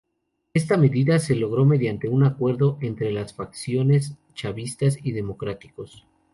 [0.55, 6.07] Esta medida se logró mediante un acuerdo entre las facciones chavistas y democráticos.